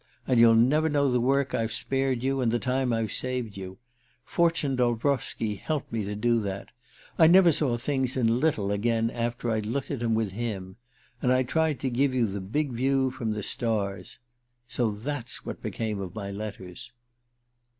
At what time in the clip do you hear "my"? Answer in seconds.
16.15-16.31